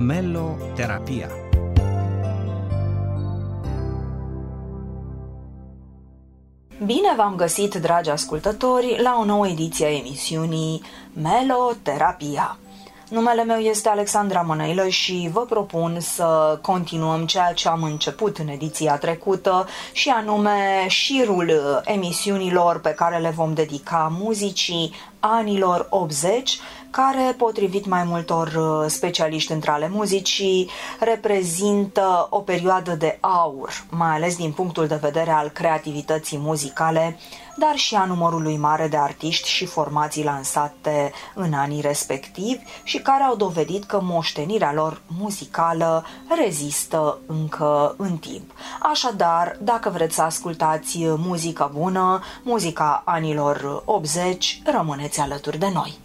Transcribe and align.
Meloterapia 0.00 1.28
Bine 6.84 7.14
v-am 7.16 7.34
găsit, 7.36 7.74
dragi 7.74 8.10
ascultători, 8.10 8.98
la 9.02 9.16
o 9.20 9.24
nouă 9.24 9.48
ediție 9.48 9.86
a 9.86 9.96
emisiunii 9.96 10.82
Meloterapia. 11.12 12.58
Numele 13.08 13.44
meu 13.44 13.58
este 13.58 13.88
Alexandra 13.88 14.40
Mănăilă 14.40 14.88
și 14.88 15.28
vă 15.32 15.40
propun 15.40 16.00
să 16.00 16.58
continuăm 16.62 17.26
ceea 17.26 17.52
ce 17.52 17.68
am 17.68 17.82
început 17.82 18.38
în 18.38 18.48
ediția 18.48 18.96
trecută 18.96 19.66
și 19.92 20.08
anume 20.08 20.86
șirul 20.88 21.52
emisiunilor 21.84 22.80
pe 22.80 22.90
care 22.90 23.18
le 23.18 23.30
vom 23.30 23.54
dedica 23.54 24.12
muzicii 24.18 24.94
anilor 25.20 25.86
80 25.90 26.58
care, 26.90 27.34
potrivit 27.36 27.86
mai 27.86 28.04
multor 28.04 28.46
uh, 28.46 28.90
specialiști 28.90 29.52
între 29.52 29.70
ale 29.70 29.88
muzicii, 29.88 30.70
reprezintă 31.00 32.26
o 32.30 32.38
perioadă 32.38 32.94
de 32.94 33.18
aur, 33.20 33.84
mai 33.90 34.14
ales 34.14 34.36
din 34.36 34.52
punctul 34.52 34.86
de 34.86 34.98
vedere 35.00 35.30
al 35.30 35.48
creativității 35.48 36.38
muzicale, 36.38 37.18
dar 37.56 37.76
și 37.76 37.94
a 37.94 38.04
numărului 38.04 38.56
mare 38.56 38.88
de 38.88 38.96
artiști 38.96 39.48
și 39.48 39.66
formații 39.66 40.24
lansate 40.24 41.12
în 41.34 41.52
anii 41.52 41.80
respectivi 41.80 42.62
și 42.82 42.98
care 42.98 43.22
au 43.22 43.36
dovedit 43.36 43.84
că 43.84 44.00
moștenirea 44.02 44.72
lor 44.72 45.00
muzicală 45.18 46.04
rezistă 46.42 47.18
încă 47.26 47.94
în 47.96 48.16
timp. 48.16 48.50
Așadar, 48.82 49.56
dacă 49.60 49.90
vreți 49.90 50.14
să 50.14 50.22
ascultați 50.22 50.98
muzică 51.00 51.70
bună, 51.74 52.20
muzica 52.42 53.02
anilor 53.04 53.82
80, 53.84 54.62
rămâneți 54.64 55.20
alături 55.20 55.58
de 55.58 55.70
noi. 55.72 55.98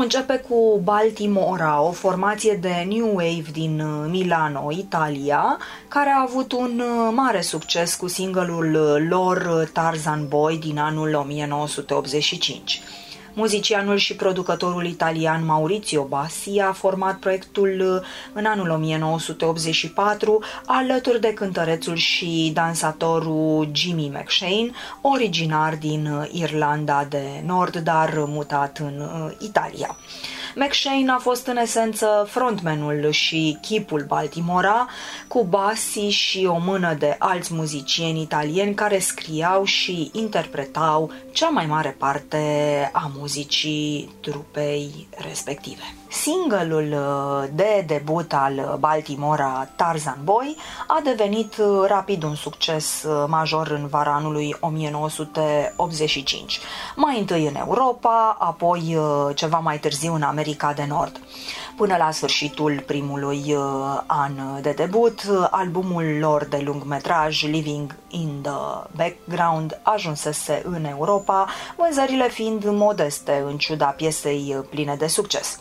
Vom 0.00 0.08
începe 0.08 0.44
cu 0.48 0.80
Baltimora, 0.82 1.80
o 1.82 1.90
formație 1.90 2.54
de 2.54 2.86
New 2.88 3.14
Wave 3.14 3.44
din 3.52 3.80
uh, 3.80 4.06
Milano, 4.10 4.70
Italia, 4.70 5.58
care 5.88 6.10
a 6.10 6.20
avut 6.28 6.52
un 6.52 6.80
uh, 6.80 7.12
mare 7.14 7.40
succes 7.40 7.94
cu 7.94 8.08
singurul 8.08 8.74
uh, 8.74 9.06
lor 9.08 9.70
Tarzan 9.72 10.28
Boy 10.28 10.58
din 10.58 10.78
anul 10.78 11.14
1985. 11.14 12.82
Muzicianul 13.32 13.96
și 13.96 14.14
producătorul 14.16 14.86
italian 14.86 15.44
Maurizio 15.44 16.04
Bassi 16.04 16.58
a 16.58 16.72
format 16.72 17.18
proiectul 17.18 18.04
în 18.32 18.44
anul 18.44 18.70
1984 18.70 20.42
alături 20.66 21.20
de 21.20 21.32
cântărețul 21.32 21.96
și 21.96 22.50
dansatorul 22.54 23.68
Jimmy 23.72 24.12
McShane, 24.14 24.70
originar 25.00 25.74
din 25.74 26.28
Irlanda 26.32 27.06
de 27.08 27.42
Nord, 27.46 27.76
dar 27.76 28.12
mutat 28.16 28.78
în 28.78 29.08
Italia. 29.38 29.96
McShane 30.54 31.10
a 31.10 31.18
fost 31.18 31.46
în 31.46 31.56
esență 31.56 32.26
frontmanul 32.30 33.10
și 33.10 33.58
chipul 33.60 34.04
Baltimora, 34.08 34.88
cu 35.28 35.44
Bassi 35.44 36.08
și 36.08 36.46
o 36.46 36.58
mână 36.58 36.94
de 36.94 37.16
alți 37.18 37.54
muzicieni 37.54 38.22
italieni 38.22 38.74
care 38.74 38.98
scriau 38.98 39.64
și 39.64 40.10
interpretau 40.12 41.12
cea 41.32 41.48
mai 41.48 41.66
mare 41.66 41.96
parte 41.98 42.90
a 42.92 43.12
muzicii 43.16 44.10
trupei 44.20 45.08
respective. 45.28 45.99
Singleul 46.10 46.92
uh, 46.92 47.44
de 47.54 47.84
debut 47.86 48.32
al 48.32 48.76
Baltimora 48.80 49.68
Tarzan 49.76 50.18
Boy 50.24 50.56
a 50.86 51.00
devenit 51.04 51.56
uh, 51.56 51.84
rapid 51.86 52.22
un 52.22 52.34
succes 52.34 53.02
uh, 53.02 53.24
major 53.28 53.68
în 53.68 53.86
vara 53.86 54.14
anului 54.14 54.56
1985. 54.60 56.60
Mai 56.96 57.18
întâi 57.18 57.46
în 57.46 57.54
Europa, 57.54 58.36
apoi 58.38 58.98
ceva 59.34 59.58
mai 59.58 59.78
târziu 59.78 60.14
în 60.14 60.22
America 60.22 60.72
de 60.72 60.84
Nord. 60.88 61.20
Până 61.80 61.96
la 61.96 62.10
sfârșitul 62.10 62.82
primului 62.86 63.56
an 64.06 64.32
de 64.62 64.72
debut, 64.72 65.22
albumul 65.50 66.16
lor 66.18 66.44
de 66.44 66.62
lungmetraj 66.64 67.42
Living 67.42 67.96
in 68.08 68.38
the 68.42 68.88
Background 68.96 69.80
ajunsese 69.82 70.62
în 70.64 70.84
Europa, 70.84 71.46
vânzările 71.76 72.28
fiind 72.28 72.64
modeste 72.64 73.42
în 73.46 73.56
ciuda 73.56 73.86
piesei 73.86 74.56
pline 74.70 74.94
de 74.98 75.06
succes. 75.06 75.60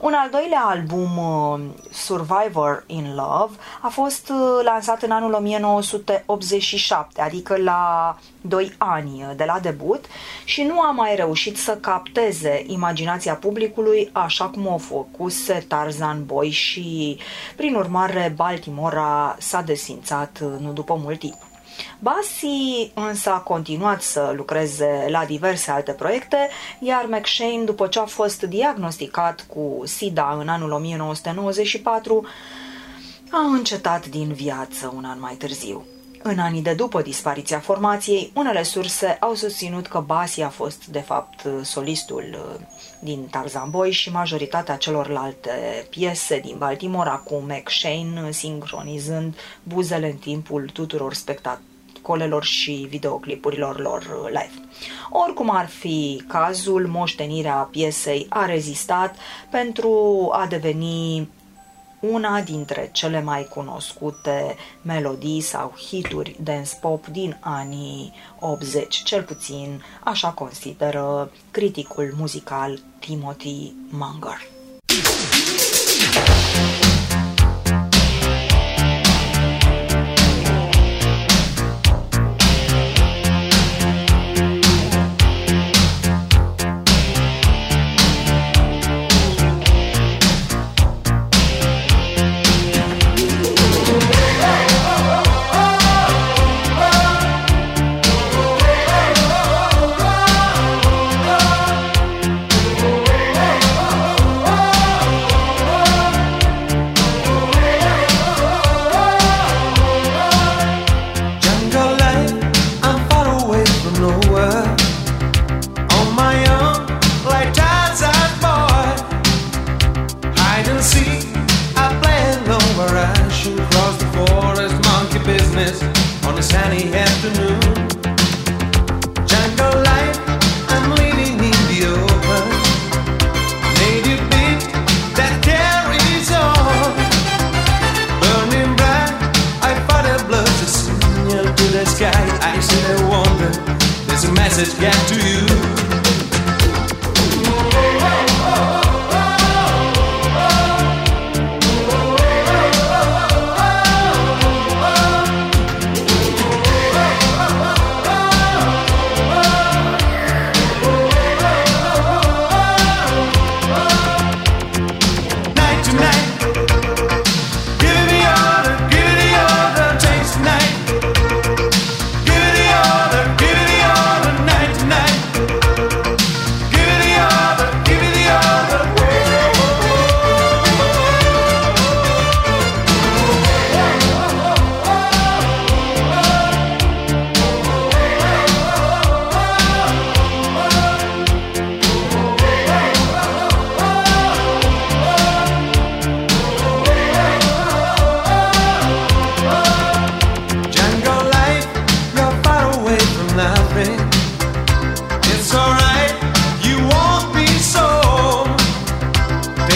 Un 0.00 0.12
al 0.12 0.30
doilea 0.30 0.64
album, 0.66 1.16
uh, 1.18 1.60
Survivor 1.90 2.84
in 2.86 3.14
Love, 3.14 3.54
a 3.80 3.88
fost 3.88 4.28
uh, 4.28 4.64
lansat 4.64 5.02
în 5.02 5.10
anul 5.10 5.32
1987, 5.32 7.20
adică 7.20 7.56
la 7.56 8.16
2 8.40 8.74
ani 8.78 9.26
de 9.36 9.44
la 9.44 9.58
debut 9.62 10.04
și 10.44 10.62
nu 10.62 10.80
a 10.80 10.90
mai 10.90 11.16
reușit 11.16 11.56
să 11.56 11.76
capteze 11.76 12.64
imaginația 12.66 13.34
publicului 13.34 14.10
așa 14.12 14.44
cum 14.44 14.66
o 14.66 14.78
făcuse 14.78 15.64
Tarzan 15.68 16.24
Boy 16.24 16.50
și, 16.50 17.18
prin 17.56 17.74
urmare, 17.74 18.32
Baltimora 18.36 19.36
s-a 19.38 19.60
desfințat 19.60 20.38
uh, 20.42 20.48
nu 20.60 20.72
după 20.72 21.00
mult 21.02 21.18
timp. 21.18 21.46
Bassi 21.98 22.90
însă 22.94 23.30
a 23.30 23.38
continuat 23.38 24.02
să 24.02 24.32
lucreze 24.36 25.06
la 25.08 25.24
diverse 25.24 25.70
alte 25.70 25.92
proiecte, 25.92 26.48
iar 26.78 27.06
McShane, 27.10 27.64
după 27.64 27.86
ce 27.86 27.98
a 27.98 28.04
fost 28.04 28.42
diagnosticat 28.42 29.46
cu 29.48 29.82
SIDA 29.84 30.36
în 30.40 30.48
anul 30.48 30.70
1994, 30.70 32.26
a 33.30 33.38
încetat 33.38 34.06
din 34.06 34.32
viață 34.32 34.92
un 34.96 35.04
an 35.04 35.20
mai 35.20 35.34
târziu. 35.34 35.84
În 36.30 36.38
anii 36.38 36.62
de 36.62 36.72
după 36.72 37.02
dispariția 37.02 37.58
formației, 37.60 38.30
unele 38.34 38.62
surse 38.62 39.16
au 39.20 39.34
susținut 39.34 39.86
că 39.86 40.00
Bassi 40.06 40.42
a 40.42 40.48
fost, 40.48 40.86
de 40.86 41.00
fapt, 41.00 41.46
solistul 41.62 42.24
uh, 42.32 42.66
din 43.00 43.26
Tarzan 43.30 43.70
Boy 43.70 43.90
și 43.90 44.12
majoritatea 44.12 44.76
celorlalte 44.76 45.50
piese 45.90 46.38
din 46.38 46.54
Baltimore 46.58 47.20
cu 47.24 47.34
McShane 47.34 48.30
sincronizând 48.30 49.36
buzele 49.62 50.10
în 50.10 50.16
timpul 50.16 50.70
tuturor 50.72 51.14
spectat 51.14 51.60
colelor 52.02 52.44
și 52.44 52.86
videoclipurilor 52.88 53.80
lor 53.80 54.26
live. 54.26 54.68
Oricum 55.10 55.50
ar 55.50 55.66
fi 55.66 56.22
cazul, 56.26 56.86
moștenirea 56.86 57.68
piesei 57.70 58.26
a 58.28 58.44
rezistat 58.44 59.16
pentru 59.50 60.28
a 60.32 60.46
deveni 60.46 61.28
una 62.00 62.40
dintre 62.40 62.88
cele 62.92 63.20
mai 63.20 63.44
cunoscute 63.44 64.56
melodii 64.82 65.40
sau 65.40 65.74
hituri 65.76 66.36
dance 66.40 66.76
pop 66.80 67.06
din 67.06 67.36
anii 67.40 68.12
80, 68.38 69.02
cel 69.02 69.22
puțin 69.22 69.82
așa 70.04 70.28
consideră 70.28 71.30
criticul 71.50 72.14
muzical 72.16 72.78
Timothy 72.98 73.72
Munger. 73.90 74.38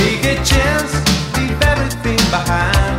Take 0.03 0.25
a 0.25 0.35
chance, 0.45 0.93
leave 1.39 1.63
everything 1.63 2.17
behind. 2.33 2.92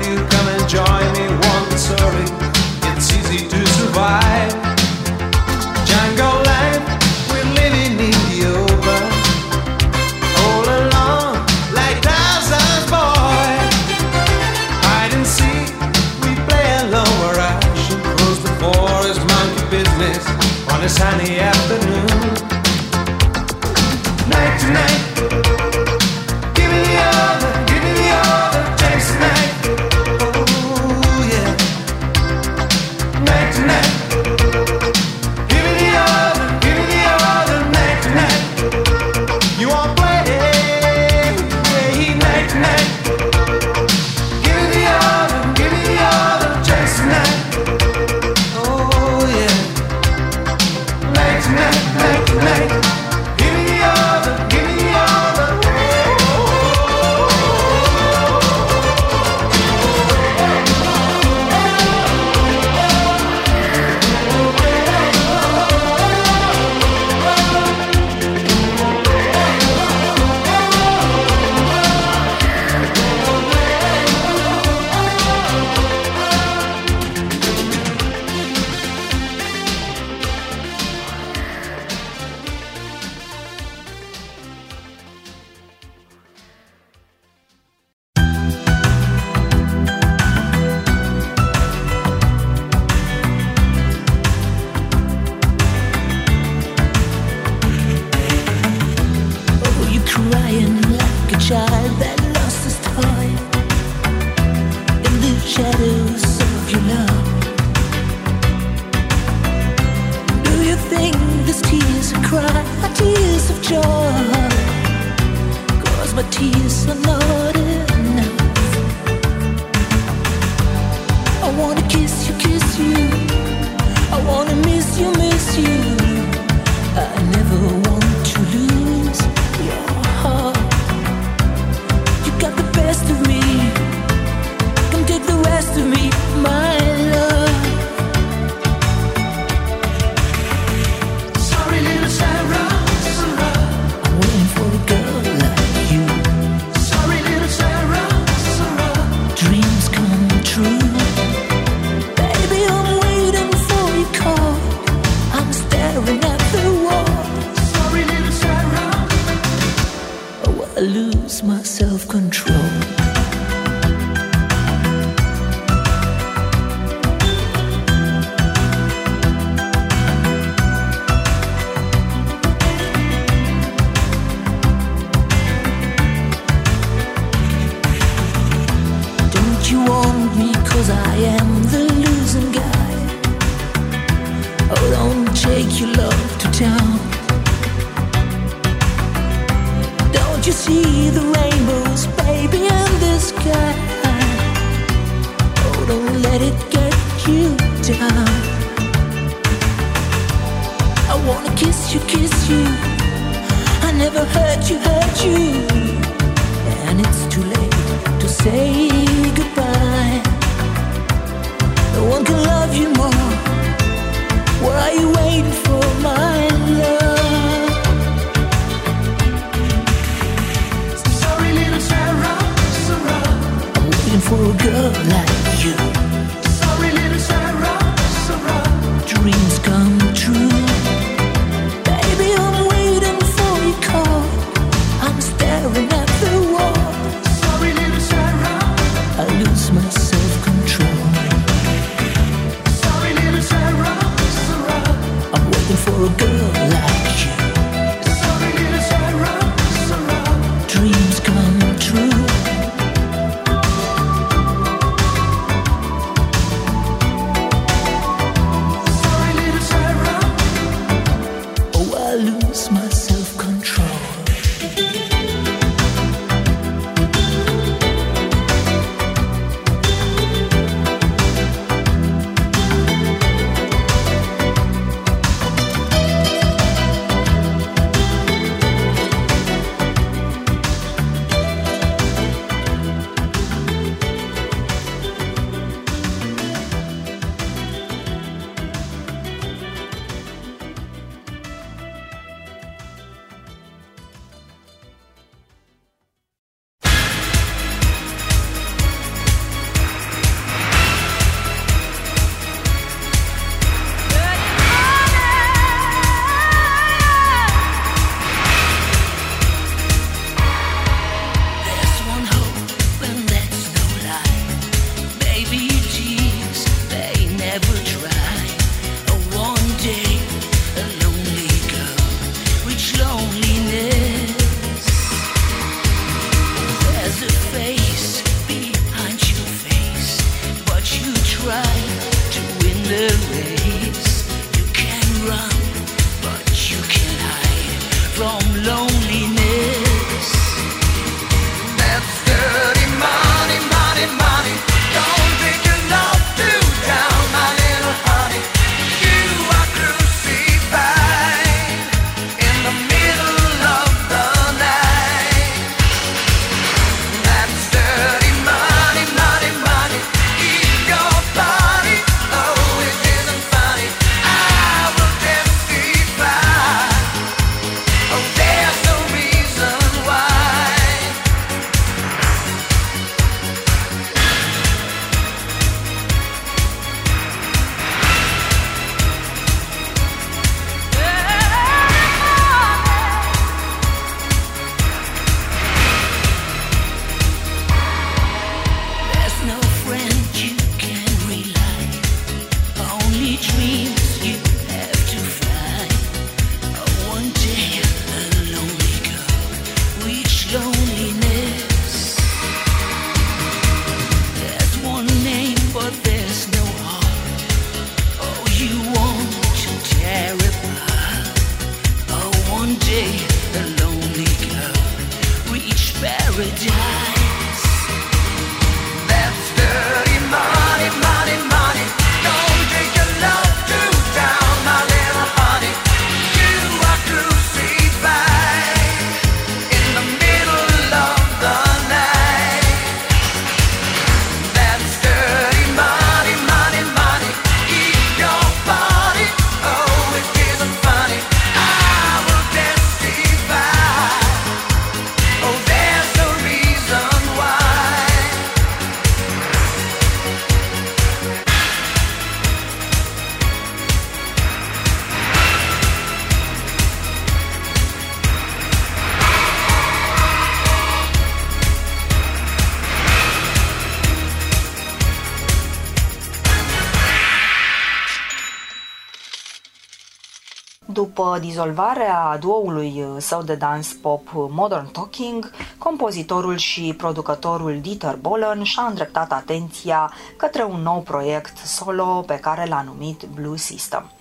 Dizolvarea 471.39 472.37
duoului 472.39 473.05
său 473.17 473.41
de 473.41 473.55
dans 473.55 473.93
pop 473.93 474.27
Modern 474.33 474.91
Talking, 474.91 475.51
compozitorul 475.77 476.57
și 476.57 476.93
producătorul 476.97 477.79
Dieter 477.81 478.15
Bohlen 478.15 478.63
și-a 478.63 478.83
îndreptat 478.83 479.31
atenția 479.31 480.11
către 480.37 480.63
un 480.63 480.81
nou 480.81 481.01
proiect 481.01 481.57
solo 481.57 482.23
pe 482.27 482.35
care 482.35 482.65
l-a 482.65 482.81
numit 482.81 483.23
Blue 483.33 483.57
System. 483.57 484.11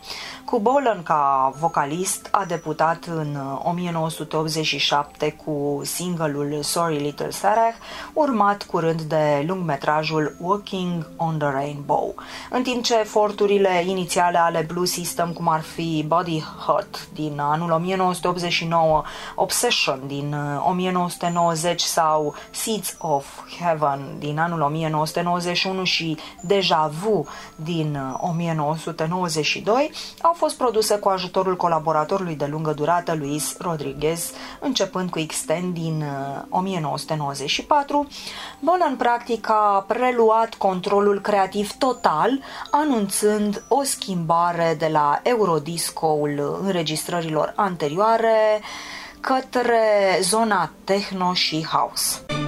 Cu 0.52 0.58
Bolan 0.58 1.02
ca 1.02 1.52
vocalist 1.58 2.28
a 2.30 2.44
debutat 2.44 3.04
în 3.04 3.38
1987 3.62 5.36
cu 5.44 5.80
singleul 5.84 6.58
Sorry 6.62 6.98
Little 6.98 7.30
Sarah, 7.30 7.74
urmat 8.12 8.62
curând 8.62 9.00
de 9.00 9.44
lungmetrajul 9.46 10.36
Walking 10.40 11.10
on 11.16 11.38
the 11.38 11.48
Rainbow. 11.48 12.14
În 12.50 12.62
timp 12.62 12.84
ce 12.84 12.98
eforturile 12.98 13.84
inițiale 13.86 14.38
ale 14.38 14.64
Blue 14.72 14.86
System, 14.86 15.32
cum 15.32 15.48
ar 15.48 15.60
fi 15.60 16.04
Body 16.06 16.42
Hurt 16.66 17.08
din 17.14 17.38
anul 17.40 17.70
1989, 17.70 19.02
Obsession 19.34 20.00
din 20.06 20.36
1990 20.68 21.80
sau 21.80 22.34
Seeds 22.50 22.96
of 22.98 23.26
Heaven 23.60 24.00
din 24.18 24.38
anul 24.38 24.60
1991 24.60 25.84
și 25.84 26.16
Deja 26.40 26.90
Vu 27.02 27.26
din 27.56 28.16
1992, 28.20 29.90
au 30.22 30.40
fost 30.42 30.56
produse 30.56 30.98
cu 30.98 31.08
ajutorul 31.08 31.56
colaboratorului 31.56 32.34
de 32.34 32.46
lungă 32.46 32.72
durată 32.72 33.14
Luis 33.14 33.56
Rodriguez, 33.58 34.30
începând 34.60 35.10
cu 35.10 35.18
Extend 35.18 35.74
din 35.74 36.04
1994. 36.48 37.98
Uh, 37.98 38.06
Bolan 38.60 38.96
practic 38.96 39.48
a 39.48 39.84
preluat 39.88 40.54
controlul 40.54 41.20
creativ 41.20 41.72
total, 41.72 42.40
anunțând 42.70 43.64
o 43.68 43.82
schimbare 43.82 44.76
de 44.78 44.88
la 44.92 45.20
Eurodisco-ul 45.22 46.60
înregistrărilor 46.64 47.52
anterioare 47.56 48.60
către 49.20 49.80
zona 50.20 50.70
techno 50.84 51.32
și 51.32 51.66
house. 51.66 52.41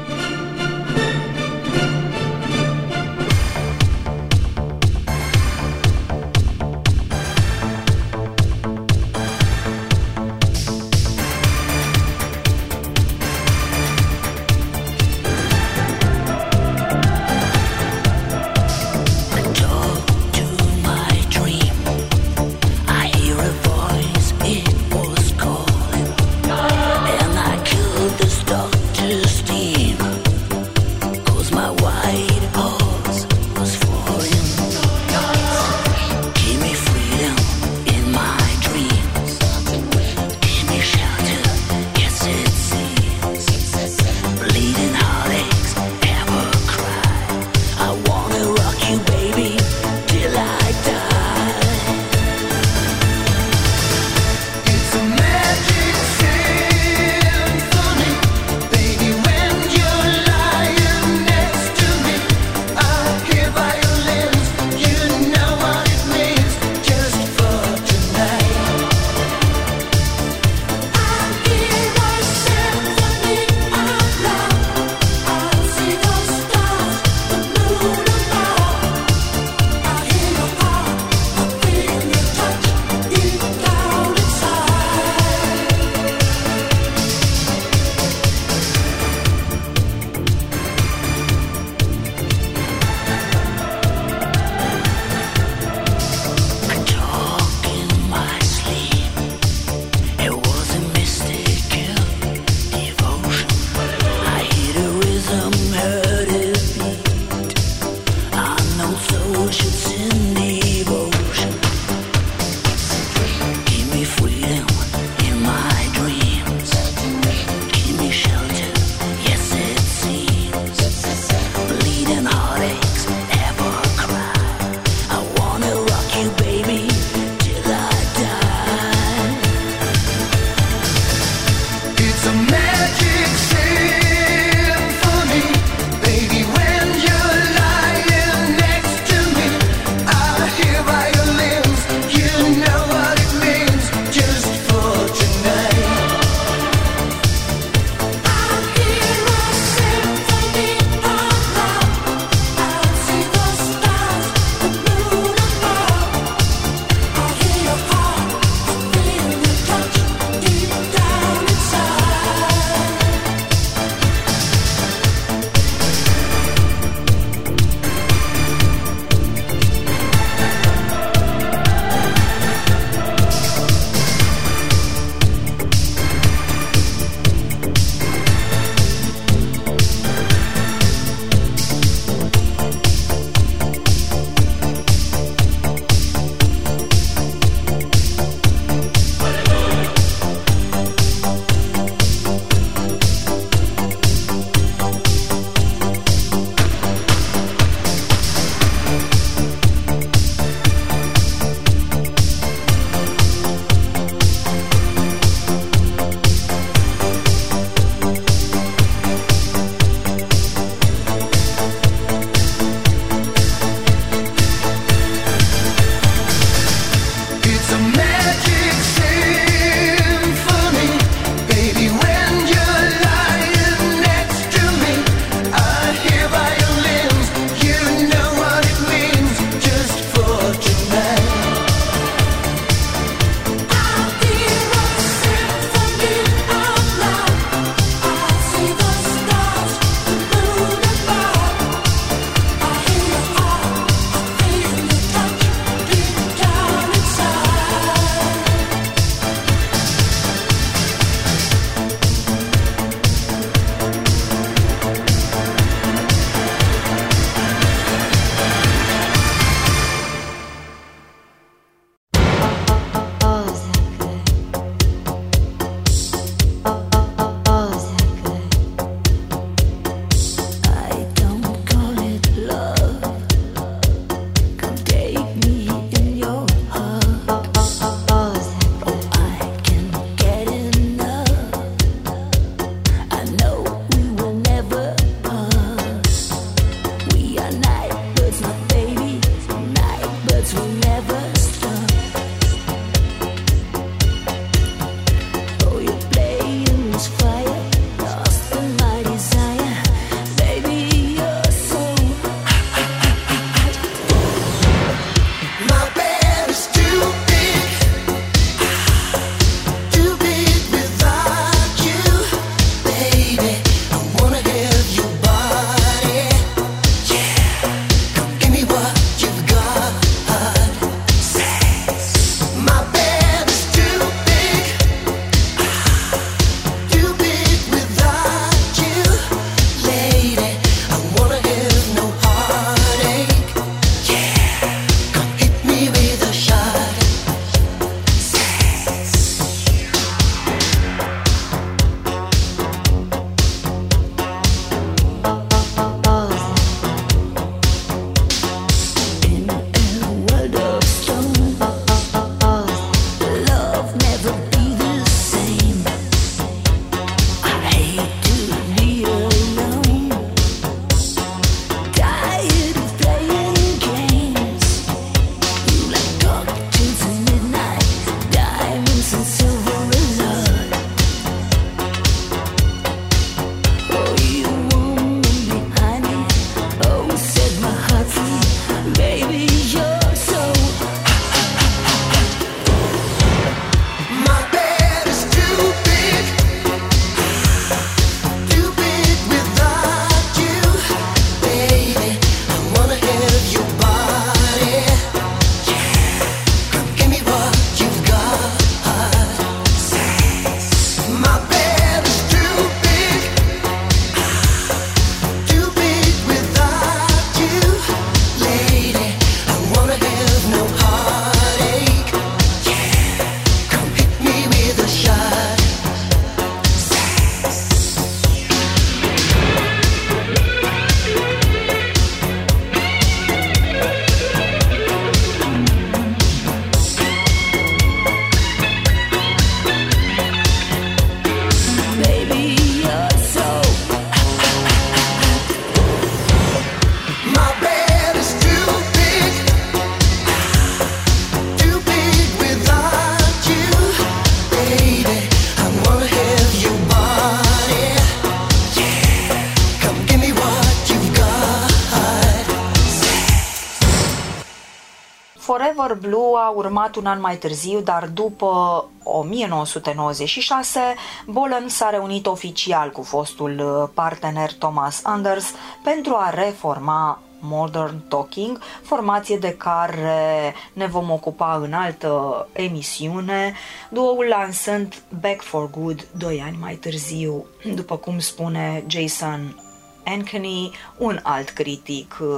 Urmat 456.74 456.96
un 456.96 457.06
an 457.06 457.20
mai 457.20 457.36
târziu, 457.36 457.80
dar 457.80 458.06
după 458.06 458.84
1996, 459.02 460.80
Bolan 461.26 461.68
s-a 461.68 461.90
reunit 461.90 462.26
oficial 462.26 462.90
cu 462.90 463.02
fostul 463.02 463.90
partener 463.94 464.52
Thomas 464.52 465.00
Anders 465.02 465.50
pentru 465.82 466.14
a 466.14 466.30
reforma 466.30 467.22
Modern 467.40 468.08
Talking, 468.08 468.60
formație 468.82 469.36
de 469.36 469.54
care 469.56 470.54
ne 470.72 470.86
vom 470.86 471.10
ocupa 471.10 471.60
în 471.62 471.72
altă 471.72 472.46
emisiune, 472.52 473.54
duoul 473.88 474.26
lansând 474.28 475.02
Back 475.20 475.42
for 475.42 475.70
Good 475.70 476.06
doi 476.18 476.42
ani 476.46 476.58
mai 476.60 476.74
târziu, 476.74 477.44
după 477.74 477.96
cum 477.96 478.18
spune 478.18 478.84
Jason 478.86 479.63
Ankeny, 480.04 480.70
un 480.96 481.20
alt 481.22 481.48
critic 481.48 482.18
uh, 482.20 482.28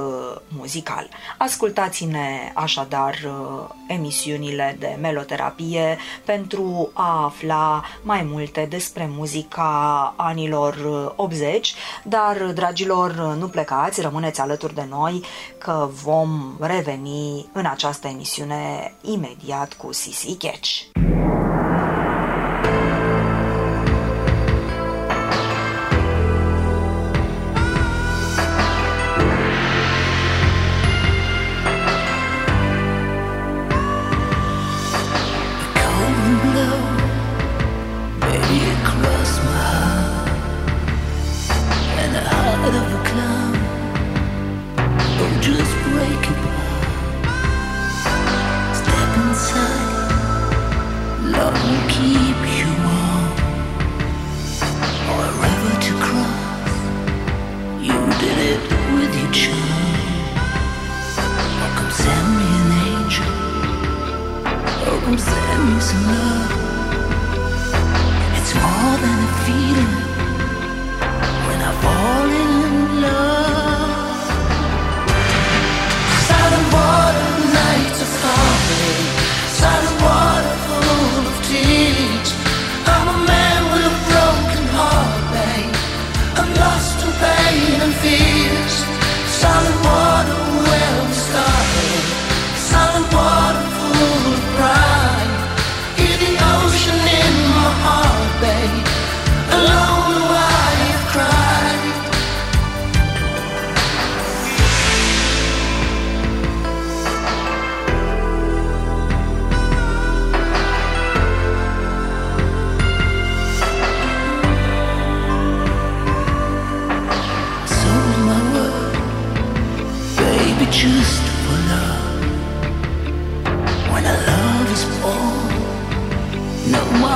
muzical. 0.47 1.09
Ascultați-ne 1.37 2.51
așadar 2.53 3.13
uh, 3.25 3.69
emisiunile 3.87 4.75
de 4.79 4.97
meloterapie 5.01 5.97
pentru 6.25 6.89
a 6.93 7.23
afla 7.23 7.83
mai 8.01 8.27
multe 8.31 8.67
despre 8.69 9.09
muzica 9.11 10.13
anilor 10.17 10.75
80, 11.15 11.69
uh, 11.69 11.75
dar, 12.03 12.37
dragilor, 12.37 13.35
nu 13.39 13.47
plecați, 13.47 14.01
rămâneți 14.01 14.41
alături 14.41 14.75
de 14.75 14.85
noi 14.89 15.23
că 15.57 15.89
vom 16.03 16.57
reveni 16.59 17.49
în 17.53 17.65
această 17.65 18.07
emisiune 18.07 18.93
imediat 19.01 19.73
cu 19.73 19.93
Sisi 19.93 20.37
Catch. 20.37 21.15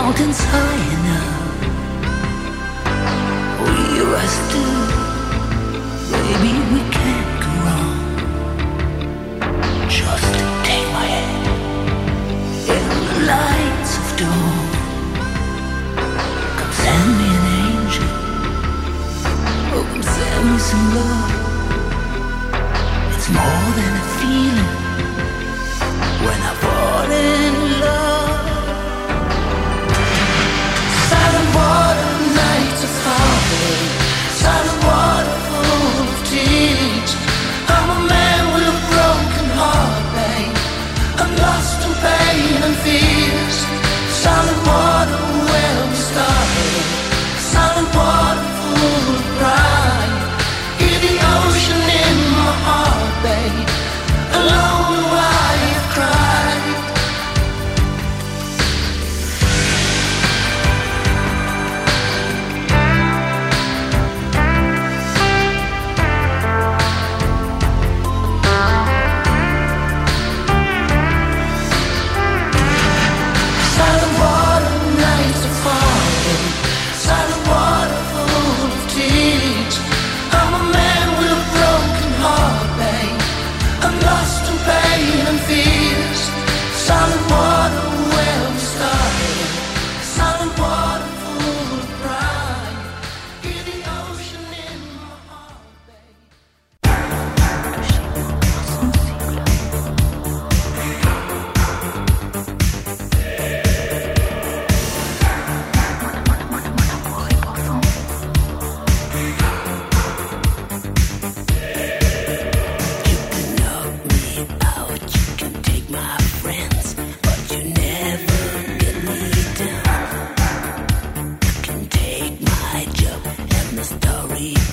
mountains 0.04 0.42
high 0.54 0.84
enough 0.98 1.50
We 3.66 3.76
are 4.18 4.30
still 4.40 4.86
Maybe 6.14 6.52
we 6.74 6.82
can't 6.98 7.32
go 7.44 7.52
wrong 7.66 8.00
Just 9.98 10.32
take 10.68 10.88
my 10.98 11.06
hand 11.16 11.46
In 12.76 12.86
the 13.10 13.18
lights 13.34 13.94
of 14.02 14.08
dawn. 14.20 14.70
Come 16.58 16.74
send 16.84 17.10
me 17.20 17.28
an 17.38 17.46
angel 17.66 18.12
Oh, 19.74 19.84
come 19.92 20.06
send 20.16 20.44
me 20.52 20.58
some 20.70 20.86
love. 20.96 21.31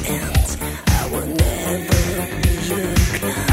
and 0.07 0.59
I 0.87 1.09
will 1.13 1.27
never 1.27 2.43
be 2.43 2.53
your 2.69 2.95
kind. 3.21 3.48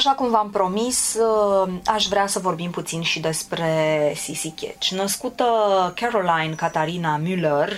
Așa 0.00 0.10
cum 0.12 0.30
v-am 0.30 0.50
promis, 0.50 1.14
uh, 1.14 1.72
aș 1.86 2.06
vrea 2.06 2.26
să 2.26 2.38
vorbim 2.38 2.70
puțin 2.70 3.02
și 3.02 3.20
despre 3.20 4.12
Sissy 4.16 4.50
Catch. 4.50 4.88
Născută 4.88 5.44
Caroline 5.94 6.54
Catarina 6.54 7.20
Müller 7.20 7.68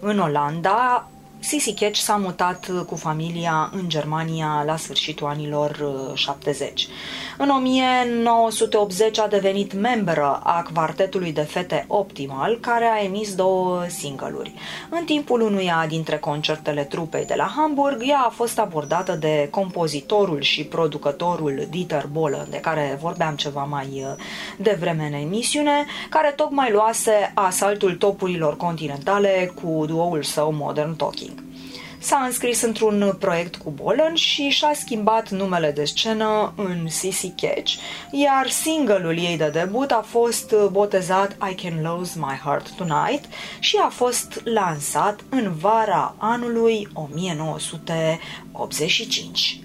în 0.00 0.18
Olanda, 0.18 1.08
Sissy 1.38 1.74
Catch 1.74 1.98
s-a 1.98 2.16
mutat 2.16 2.70
cu 2.86 2.96
familia 2.96 3.70
în 3.72 3.88
Germania 3.88 4.62
la 4.66 4.76
sfârșitul 4.76 5.26
anilor 5.26 5.76
70. 6.14 6.88
Uh, 7.38 7.44
în 7.44 7.50
1980 7.50 9.18
a 9.18 9.26
devenit 9.26 9.72
membră 9.72 10.40
a 10.42 10.66
quartetului 10.74 11.32
de 11.32 11.40
fete 11.40 11.84
Optimal, 11.88 12.58
care 12.60 12.84
a 12.84 13.04
emis 13.04 13.34
două 13.34 13.84
single-uri. 13.88 14.54
În 14.90 15.04
timpul 15.04 15.40
unuia 15.40 15.84
dintre 15.88 16.18
concertele 16.18 16.84
trupei 16.84 17.24
de 17.24 17.34
la 17.36 17.52
Hamburg, 17.56 18.02
ea 18.08 18.18
a 18.18 18.28
fost 18.28 18.58
abordată 18.58 19.12
de 19.12 19.48
compozitorul 19.50 20.40
și 20.40 20.64
producătorul 20.64 21.66
Dieter 21.70 22.06
Bohlen, 22.12 22.46
de 22.50 22.60
care 22.60 22.98
vorbeam 23.00 23.34
ceva 23.34 23.64
mai 23.64 23.88
uh, 23.94 24.24
devreme 24.58 25.06
în 25.06 25.12
emisiune, 25.12 25.84
care 26.08 26.32
tocmai 26.36 26.70
luase 26.72 27.32
asaltul 27.34 27.94
topurilor 27.94 28.56
continentale 28.56 29.52
cu 29.62 29.84
duoul 29.86 30.22
său 30.22 30.52
Modern 30.52 30.96
Talking 30.96 31.53
s-a 32.04 32.24
înscris 32.24 32.62
într-un 32.62 33.16
proiect 33.18 33.56
cu 33.56 33.70
Bolan 33.70 34.14
și 34.14 34.48
și-a 34.48 34.72
schimbat 34.74 35.30
numele 35.30 35.70
de 35.70 35.84
scenă 35.84 36.52
în 36.56 36.88
Sissy 36.88 37.32
Catch, 37.36 37.72
iar 38.10 38.48
single-ul 38.48 39.18
ei 39.18 39.36
de 39.36 39.50
debut 39.52 39.90
a 39.90 40.04
fost 40.06 40.54
botezat 40.70 41.36
I 41.50 41.54
Can 41.54 41.82
Lose 41.82 42.12
My 42.16 42.40
Heart 42.44 42.70
Tonight 42.70 43.24
și 43.58 43.76
a 43.84 43.88
fost 43.88 44.40
lansat 44.44 45.24
în 45.28 45.52
vara 45.52 46.14
anului 46.18 46.88
1985. 46.92 49.60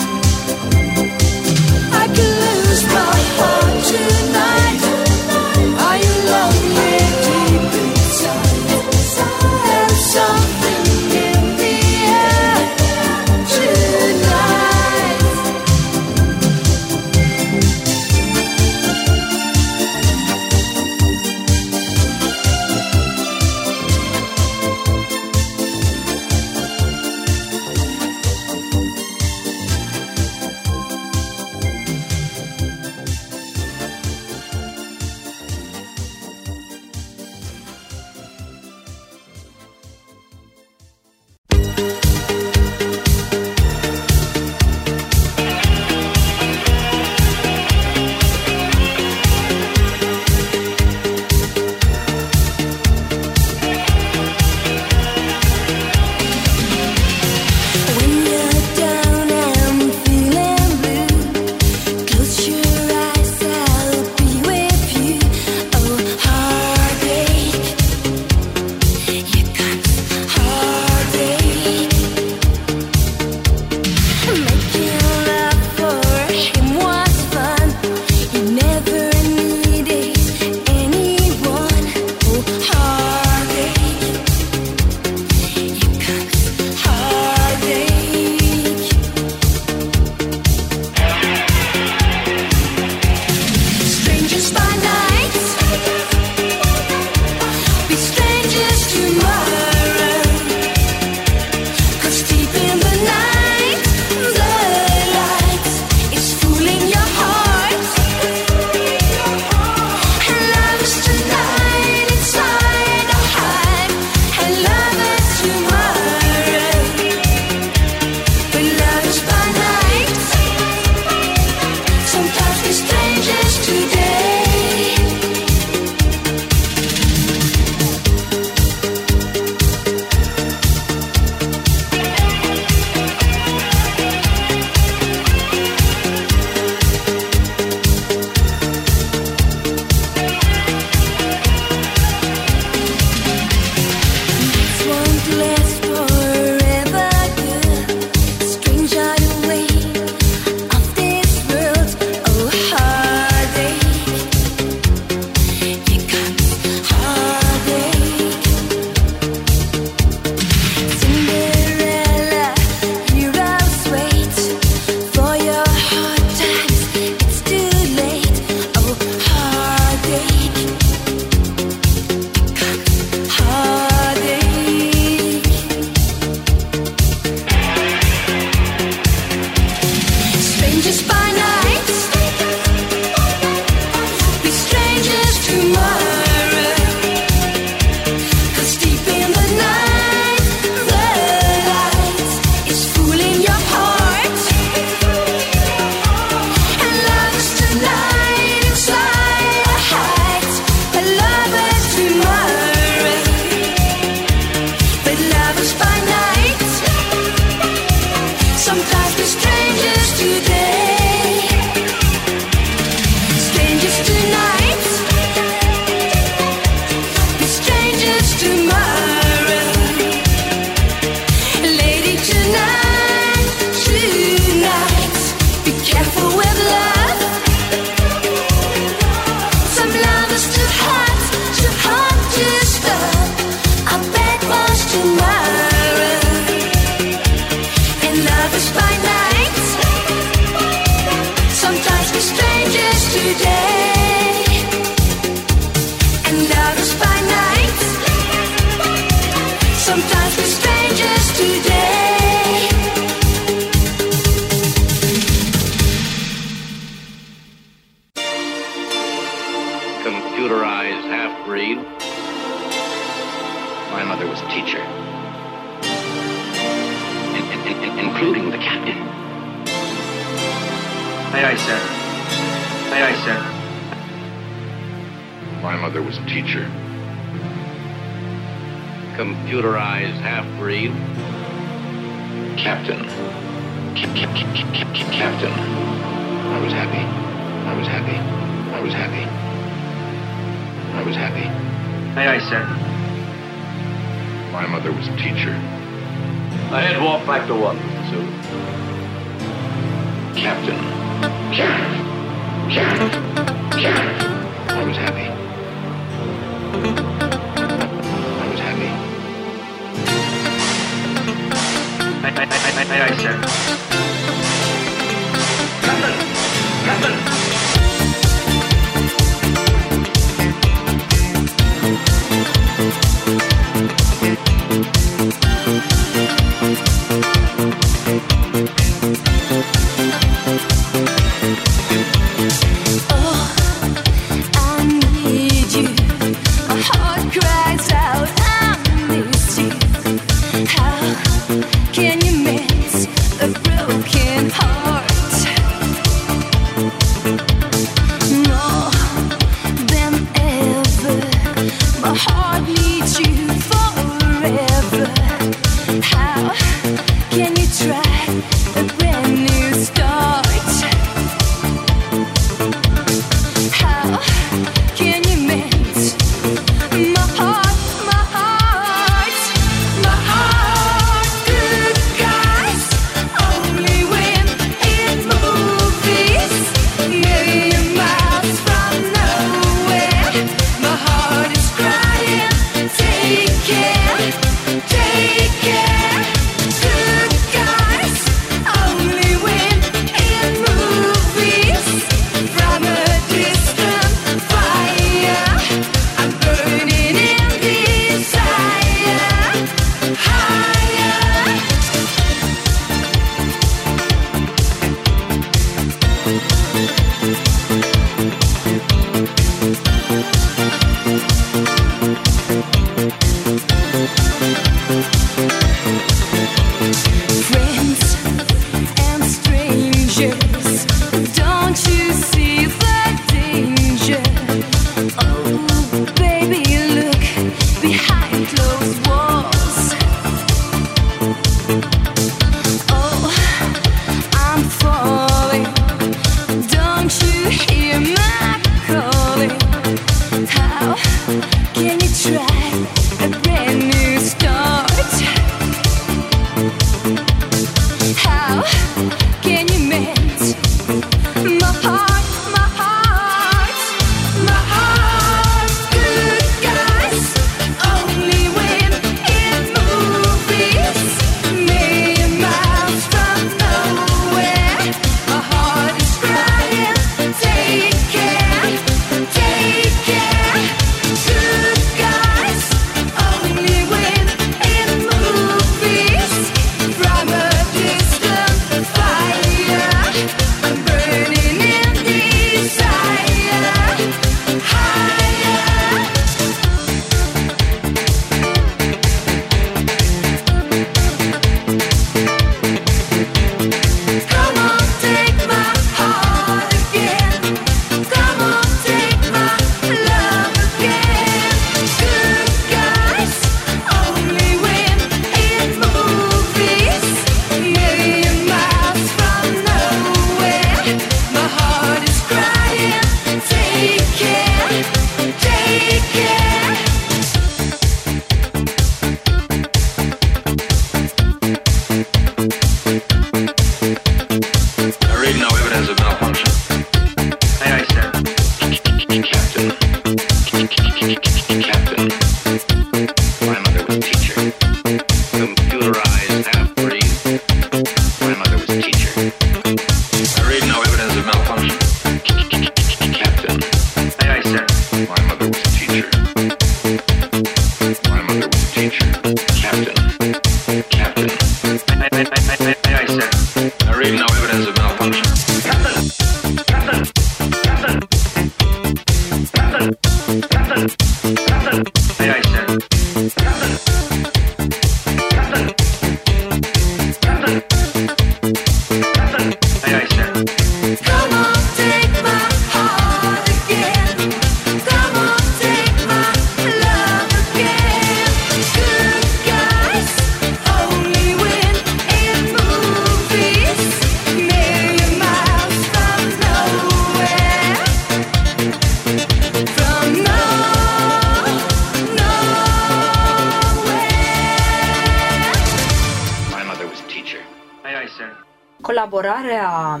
Colaborarea 598.88 600.00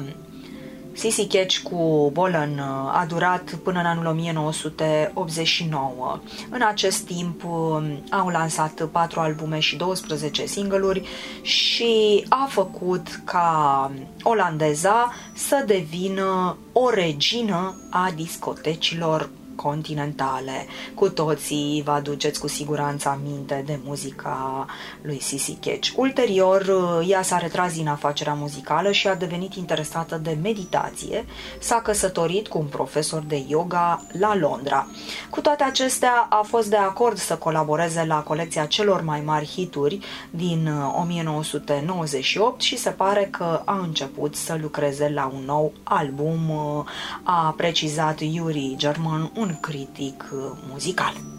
Sissy 0.92 1.26
Catch 1.26 1.58
cu 1.58 2.10
Bolan 2.12 2.58
a 2.92 3.04
durat 3.08 3.54
până 3.62 3.78
în 3.78 3.86
anul 3.86 4.06
1989. 4.06 6.20
În 6.50 6.62
acest 6.62 7.00
timp 7.00 7.42
au 8.10 8.28
lansat 8.28 8.88
4 8.92 9.20
albume 9.20 9.58
și 9.58 9.76
12 9.76 10.46
single-uri 10.46 11.02
și 11.42 12.24
a 12.28 12.46
făcut 12.50 13.20
ca 13.24 13.90
olandeza 14.22 15.12
să 15.34 15.62
devină 15.66 16.56
o 16.72 16.90
regină 16.90 17.76
a 17.90 18.12
discotecilor 18.14 19.30
continentale. 19.62 20.66
Cu 20.94 21.08
toții 21.08 21.82
vă 21.84 21.90
aduceți 21.90 22.40
cu 22.40 22.48
siguranță 22.48 23.08
aminte 23.08 23.62
de 23.66 23.78
muzica 23.84 24.66
lui 25.02 25.20
Sissy 25.20 25.52
Catch. 25.52 25.90
Ulterior, 25.96 26.64
ea 27.06 27.22
s-a 27.22 27.38
retras 27.38 27.74
din 27.74 27.88
afacerea 27.88 28.34
muzicală 28.34 28.92
și 28.92 29.08
a 29.08 29.14
devenit 29.14 29.54
interesată 29.54 30.20
de 30.22 30.38
meditație. 30.42 31.24
S-a 31.58 31.80
căsătorit 31.80 32.48
cu 32.48 32.58
un 32.58 32.66
profesor 32.66 33.22
de 33.22 33.44
yoga 33.48 34.02
la 34.18 34.36
Londra. 34.36 34.86
Cu 35.30 35.40
toate 35.40 35.64
acestea, 35.64 36.26
a 36.30 36.42
fost 36.46 36.70
de 36.70 36.76
acord 36.76 37.16
să 37.16 37.36
colaboreze 37.36 38.04
la 38.04 38.22
colecția 38.22 38.64
celor 38.64 39.02
mai 39.02 39.22
mari 39.24 39.46
hituri 39.46 39.98
din 40.30 40.70
1998 41.00 42.60
și 42.60 42.76
se 42.76 42.90
pare 42.90 43.28
că 43.30 43.62
a 43.64 43.78
început 43.78 44.34
să 44.34 44.58
lucreze 44.60 45.10
la 45.14 45.30
un 45.34 45.42
nou 45.44 45.72
album, 45.82 46.52
a 47.22 47.54
precizat 47.56 48.20
Yuri 48.20 48.74
German, 48.76 49.30
un 49.36 49.47
critic 49.56 50.24
muzical. 50.68 51.37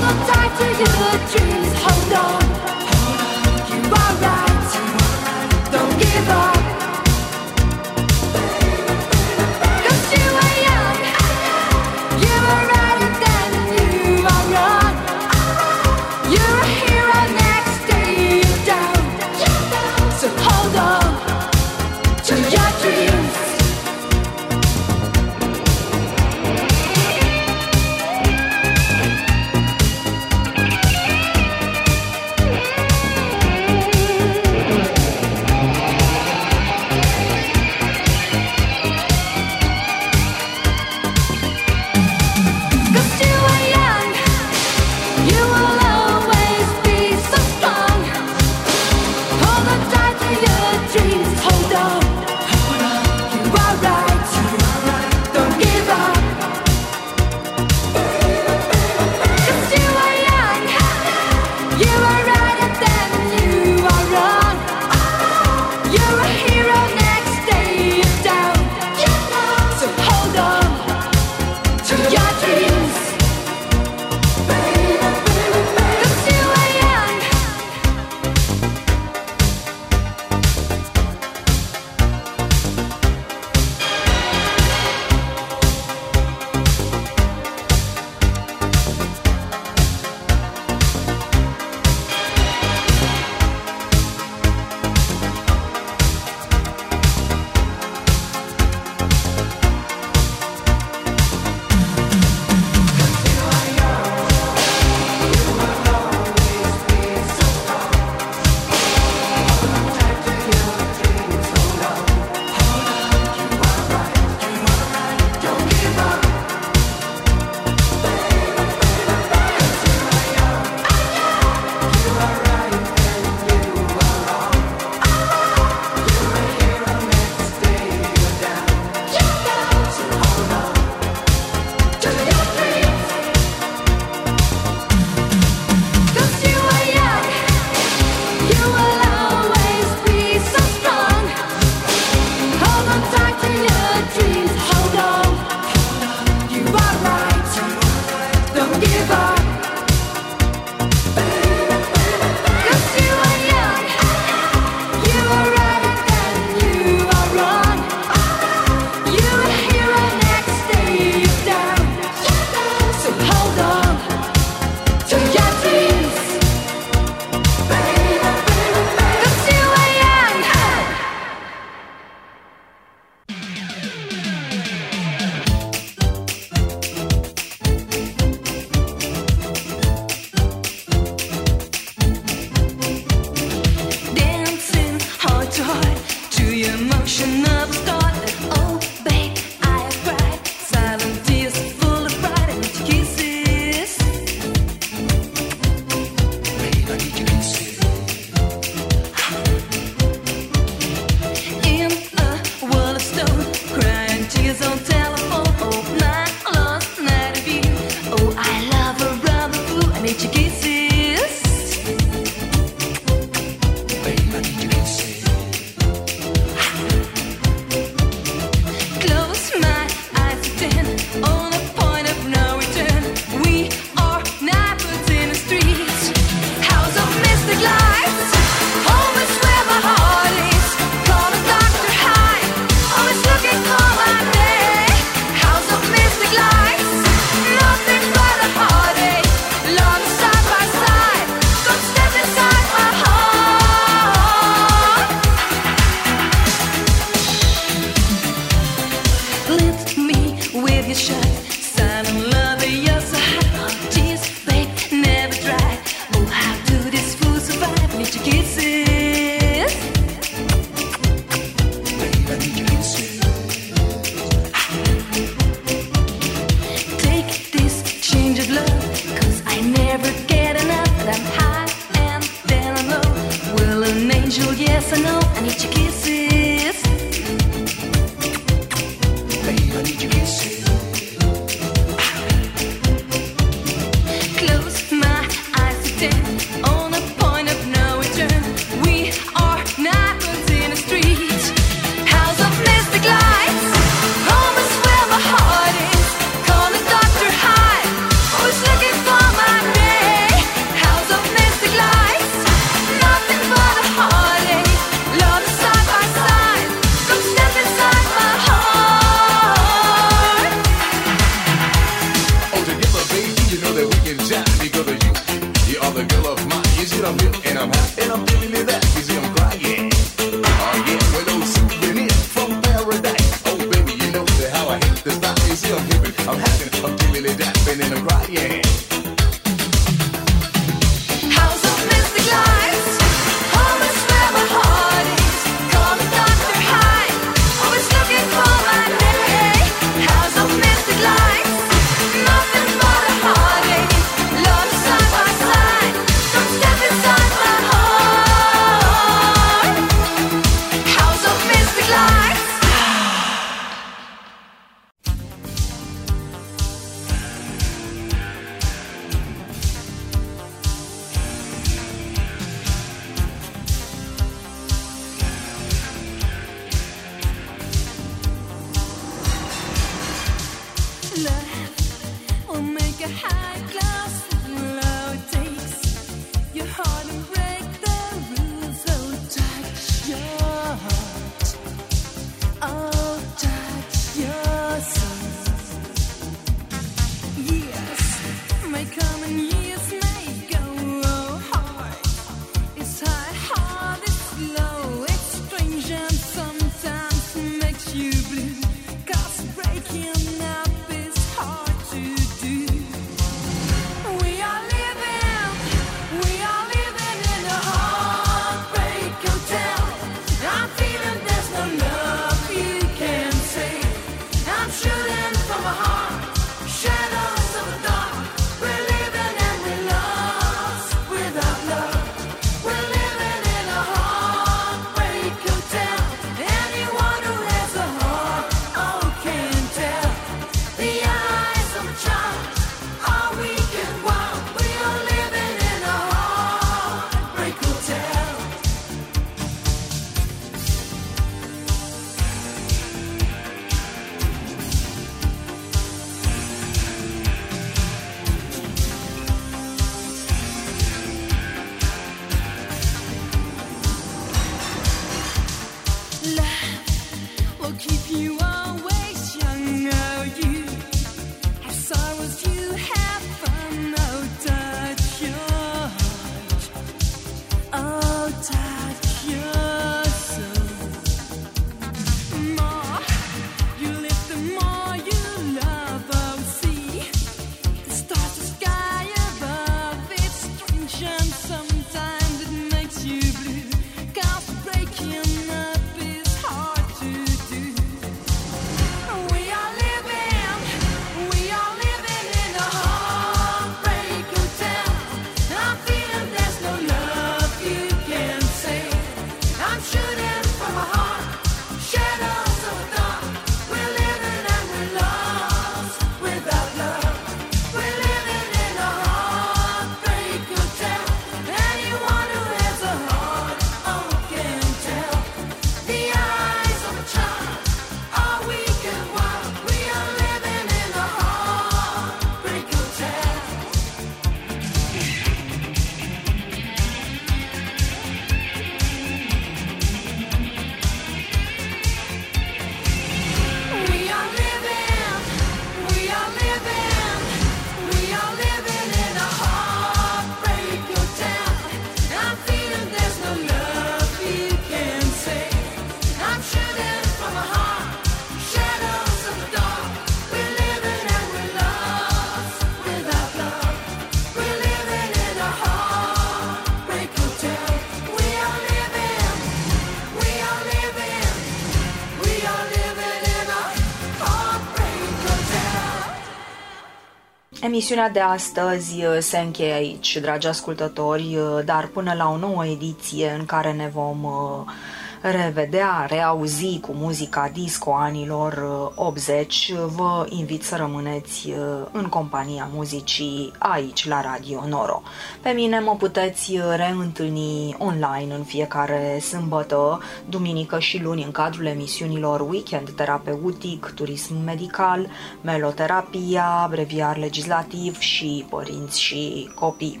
Emisiunea 567.76 568.08
de 568.10 568.20
astăzi 568.20 569.04
uh, 569.04 569.16
se 569.18 569.38
încheie 569.38 569.72
aici, 569.72 570.16
dragi 570.16 570.46
ascultători, 570.46 571.36
uh, 571.36 571.64
dar 571.64 571.86
până 571.86 572.14
la 572.14 572.30
o 572.30 572.36
nouă 572.36 572.66
ediție 572.66 573.36
în 573.38 573.44
care 573.44 573.72
ne 573.72 573.90
vom 573.92 574.24
uh, 574.24 574.72
revedea, 575.20 576.06
reauzi 576.08 576.80
cu 576.80 576.92
muzica 576.92 577.50
disco 577.52 577.94
anilor 577.94 578.52
uh, 578.96 579.04
80, 579.06 579.72
vă 579.72 580.26
invit 580.28 580.62
să 580.62 580.76
rămâneți 580.76 581.48
uh, 581.48 581.86
în 581.92 582.08
compania 582.08 582.68
muzicii 582.72 583.52
aici 583.58 584.08
la 584.08 584.20
Radio 584.20 584.64
Noro. 584.68 585.02
Pe 585.42 585.50
mine 585.50 585.78
mă 585.78 585.94
puteți 585.98 586.52
uh, 586.52 586.62
reîntâlni 586.76 587.76
online 587.78 588.34
în 588.34 588.44
fiecare 588.44 589.18
sâmbătă, 589.18 590.00
duminică 590.28 590.78
și 590.78 591.02
luni 591.02 591.24
în 591.24 591.30
cadrul 591.30 591.66
emisiunilor 591.66 592.40
Weekend 592.40 592.90
Terapeutic, 592.90 593.92
Turism 593.94 594.34
Medical, 594.44 595.08
Meloterapia, 595.40 596.66
Breviar 596.70 597.16
Legislativ 597.16 597.98
și 597.98 598.46
Părinți 598.50 599.00
și 599.00 599.50
Copii. 599.54 600.00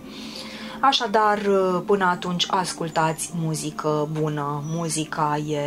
Așadar, 0.80 1.38
uh, 1.38 1.82
până 1.86 2.04
atunci 2.04 2.46
ascultați 2.48 3.30
muzică 3.34 4.08
bună. 4.20 4.62
Muzica 4.66 5.36
e 5.36 5.60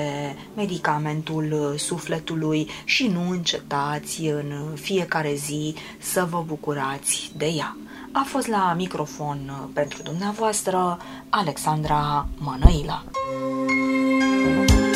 medicamentul 0.55 1.71
uh, 1.71 1.79
sufletului 1.79 2.69
și 2.83 3.07
nu 3.07 3.29
încetați 3.29 4.21
în 4.21 4.53
fiecare 4.73 5.33
zi 5.35 5.75
să 5.99 6.27
vă 6.29 6.43
bucurați 6.47 7.31
de 7.37 7.45
ea. 7.45 7.77
A 8.11 8.23
fost 8.25 8.47
la 8.47 8.73
microfon 8.77 9.39
uh, 9.47 9.67
pentru 9.73 10.01
dumneavoastră 10.01 10.97
Alexandra 11.29 12.27
Mănăilă. 12.37 13.03
thank 14.69 14.88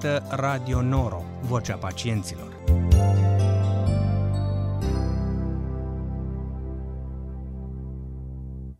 Ascultă 0.00 0.36
Radio 0.36 0.80
Noro, 0.82 1.22
vocea 1.40 1.76
pacienților. 1.76 2.49